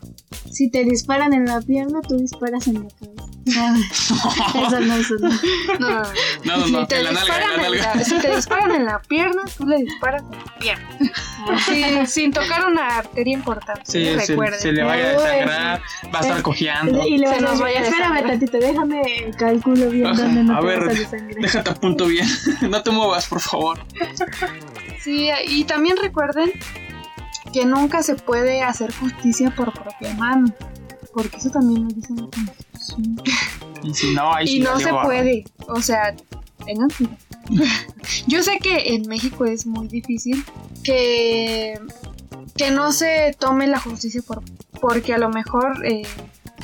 Si 0.52 0.72
te 0.72 0.86
disparan 0.86 1.36
en 1.36 1.46
la 1.46 1.62
pierna, 1.62 2.02
tú 2.02 2.18
disparas 2.18 2.68
en 2.68 2.84
la 2.84 2.88
cabeza. 3.00 3.37
Eso 4.68 4.80
no, 4.82 4.96
eso 4.96 5.16
no. 5.20 5.30
No, 5.30 5.90
no, 5.90 5.90
no. 5.90 6.04
No, 6.44 6.58
no, 6.58 6.66
Si 6.66 6.72
no, 6.72 6.88
te, 6.88 6.98
en 6.98 7.04
la 7.06 7.12
nalga, 7.12 7.36
en 7.36 7.40
disparan 7.40 7.50
la 7.50 7.56
en 7.56 7.62
nalga. 7.72 7.96
la- 7.96 8.04
si 8.04 8.18
te 8.20 8.36
disparan 8.36 8.72
en 8.72 8.86
la 8.86 9.00
pierna, 9.02 9.42
tú 9.58 9.66
le 9.68 9.78
disparas 9.78 10.24
en 10.24 10.32
la 10.32 10.60
pierna. 10.60 10.88
Sí, 11.66 11.84
sin 12.08 12.32
tocar 12.34 12.66
una 12.66 12.98
arteria 12.98 13.34
importante. 13.34 13.82
Sí, 13.86 14.06
se, 14.60 14.72
le 14.74 14.84
vaya 14.84 15.06
a 15.06 15.12
desangrar, 15.14 15.82
va 16.14 16.20
a 16.20 16.22
estar 16.22 16.42
cojeando. 16.42 17.08
Y 17.08 17.18
le 17.18 17.28
Se 17.28 17.36
a 17.36 17.42
nos 17.42 17.60
vaya 17.60 17.80
a 17.80 17.84
espérame 17.84 18.14
desangrar". 18.16 18.40
tantito, 18.40 18.58
déjame 18.58 19.32
calculo 19.38 19.90
bien 19.90 20.14
dónde 20.16 20.44
no 20.44 20.58
a 20.58 20.60
te 20.60 20.66
ver, 20.66 20.80
vas 20.86 20.90
a 20.90 21.00
desangrar. 21.00 21.36
déjate 21.42 21.70
apunto 21.70 22.06
bien. 22.08 22.28
no 22.70 22.84
te 22.84 22.92
muevas, 22.92 23.28
por 23.28 23.40
favor. 23.40 23.80
Sí, 25.02 25.30
y 25.48 25.64
también 25.64 25.96
recuerden 26.02 26.52
que 27.54 27.66
nunca 27.66 28.04
se 28.04 28.16
puede 28.16 28.62
hacer 28.62 28.94
justicia 28.94 29.50
por 29.52 29.72
propia 29.74 30.14
mano. 30.16 30.54
Porque 31.14 31.38
eso 31.38 31.50
también 31.50 31.84
lo 31.84 31.88
dice 31.88 32.14
la 32.14 32.22
Constitución. 32.24 32.67
Y 33.84 33.94
si 33.94 34.14
no, 34.14 34.34
ahí 34.34 34.46
Y 34.46 34.48
sí 34.48 34.60
no 34.60 34.72
valió 34.72 34.88
se 34.88 34.94
puede. 34.94 35.44
O 35.68 35.82
sea, 35.82 36.16
tengan 36.66 36.90
cuidado. 36.90 37.18
Yo 38.28 38.44
sé 38.44 38.60
que 38.60 38.96
en 38.96 39.08
México 39.08 39.46
es 39.46 39.66
muy 39.66 39.88
difícil 39.88 40.44
que, 40.84 41.80
que 42.56 42.72
no 42.72 42.92
se 42.92 43.36
tome 43.40 43.68
la 43.68 43.80
justicia 43.80 44.22
por, 44.26 44.42
porque 44.82 45.14
a 45.14 45.18
lo 45.18 45.30
mejor 45.30 45.86
eh, 45.86 46.04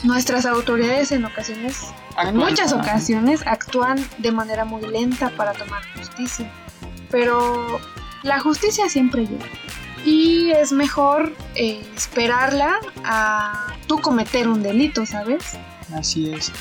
nuestras 0.03 0.45
autoridades 0.45 1.11
en 1.11 1.25
ocasiones, 1.25 1.87
en 2.21 2.35
muchas 2.35 2.73
ocasiones, 2.73 3.45
actúan 3.45 4.03
de 4.17 4.31
manera 4.31 4.65
muy 4.65 4.81
lenta 4.81 5.29
para 5.37 5.53
tomar 5.53 5.81
justicia. 5.97 6.51
Pero 7.09 7.79
la 8.23 8.39
justicia 8.39 8.89
siempre 8.89 9.25
llega. 9.25 9.45
Y 10.05 10.51
es 10.51 10.73
mejor 10.73 11.33
eh, 11.55 11.85
esperarla 11.95 12.79
a 13.05 13.73
tú 13.87 13.99
cometer 13.99 14.49
un 14.49 14.61
delito, 14.61 15.05
¿sabes? 15.05 15.57
Así 15.93 16.31
es. 16.31 16.51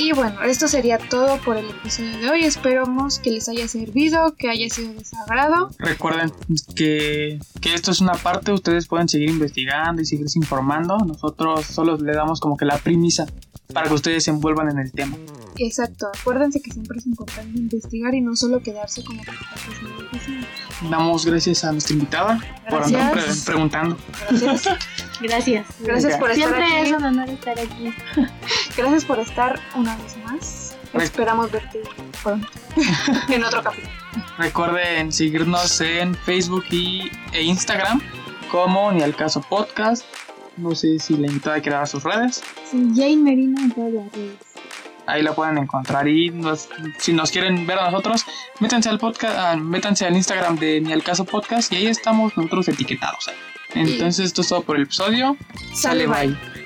Y 0.00 0.12
bueno, 0.12 0.42
esto 0.44 0.68
sería 0.68 0.96
todo 0.96 1.38
por 1.38 1.56
el 1.56 1.68
episodio 1.70 2.18
de 2.18 2.30
hoy. 2.30 2.44
Esperamos 2.44 3.18
que 3.18 3.32
les 3.32 3.48
haya 3.48 3.66
servido, 3.66 4.36
que 4.36 4.48
haya 4.48 4.68
sido 4.70 4.94
de 4.94 5.04
su 5.04 5.16
agrado. 5.16 5.70
Recuerden 5.78 6.32
que, 6.76 7.40
que 7.60 7.74
esto 7.74 7.90
es 7.90 8.00
una 8.00 8.12
parte, 8.12 8.52
ustedes 8.52 8.86
pueden 8.86 9.08
seguir 9.08 9.28
investigando 9.28 10.00
y 10.00 10.06
seguirse 10.06 10.38
informando. 10.38 10.98
Nosotros 10.98 11.66
solo 11.66 11.96
le 11.96 12.12
damos 12.12 12.38
como 12.38 12.56
que 12.56 12.64
la 12.64 12.78
premisa 12.78 13.26
para 13.72 13.88
que 13.88 13.94
ustedes 13.94 14.24
se 14.24 14.30
envuelvan 14.30 14.70
en 14.70 14.78
el 14.78 14.92
tema. 14.92 15.16
Exacto, 15.58 16.06
acuérdense 16.20 16.60
que 16.62 16.70
siempre 16.70 16.98
es 16.98 17.06
importante 17.06 17.58
investigar 17.58 18.14
y 18.14 18.20
no 18.20 18.36
solo 18.36 18.62
quedarse 18.62 19.02
como 19.04 19.20
difíciles. 19.20 20.46
Damos 20.88 21.26
gracias 21.26 21.64
a 21.64 21.72
nuestra 21.72 21.94
invitada 21.94 22.40
por 22.70 22.82
andar 22.84 23.12
pre- 23.12 23.22
preguntando. 23.44 23.96
Gracias. 24.30 24.78
Gracias. 25.20 25.66
Gracias 25.80 26.16
por 26.16 26.30
estar 26.30 26.48
Siempre 26.48 26.64
aquí. 26.64 26.88
es 26.90 26.96
un 26.96 27.04
honor 27.04 27.28
estar 27.28 27.58
aquí. 27.58 27.92
Gracias 28.76 29.04
por 29.04 29.18
estar 29.18 29.60
una 29.74 29.96
vez 29.96 30.16
más. 30.24 30.76
Esperamos 30.94 31.50
verte 31.50 31.82
pronto 32.22 32.48
en 33.28 33.44
otro 33.44 33.62
capítulo. 33.62 33.92
Recuerden 34.38 35.12
seguirnos 35.12 35.80
en 35.80 36.14
Facebook 36.14 36.64
y, 36.70 37.10
e 37.32 37.42
Instagram 37.42 38.00
como 38.50 38.90
Ni 38.92 39.02
al 39.02 39.14
Caso 39.16 39.40
Podcast. 39.42 40.04
No 40.58 40.74
sé 40.74 40.98
si 40.98 41.16
la 41.16 41.28
invitada 41.28 41.60
dar 41.70 41.86
sus 41.86 42.02
redes. 42.02 42.42
Sí, 42.70 42.90
Jane 42.94 43.16
Merino 43.16 43.60
en 43.60 43.70
todas 43.72 43.92
las 43.92 44.12
redes. 44.12 44.36
Ahí 45.06 45.22
la 45.22 45.34
pueden 45.34 45.56
encontrar. 45.56 46.06
Y 46.06 46.30
nos- 46.30 46.68
si 46.98 47.12
nos 47.12 47.30
quieren 47.30 47.66
ver 47.66 47.78
a 47.78 47.90
nosotros, 47.90 48.24
métanse 48.60 48.88
al 48.90 48.98
podcast, 48.98 49.36
ah, 49.38 49.56
métanse 49.56 50.04
al 50.04 50.14
Instagram 50.14 50.56
de 50.58 50.80
Ni 50.80 50.92
al 50.92 51.02
Caso 51.02 51.24
Podcast 51.24 51.72
y 51.72 51.76
ahí 51.76 51.86
estamos 51.86 52.36
nosotros 52.36 52.68
etiquetados. 52.68 53.30
Entonces, 53.74 54.26
esto 54.26 54.42
es 54.42 54.48
todo 54.48 54.62
por 54.62 54.76
el 54.76 54.82
episodio. 54.82 55.36
Sale, 55.74 56.06
bye. 56.06 56.28
bye. 56.28 56.58